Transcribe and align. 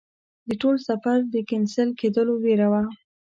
د 0.47 0.49
ټول 0.61 0.75
سفر 0.87 1.17
د 1.33 1.35
کېنسل 1.49 1.89
کېدلو 1.99 2.33
ویره 2.43 2.67
وه. 2.71 2.83